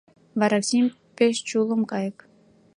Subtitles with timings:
[0.39, 2.17] Вараксим— пеш чулым кайык.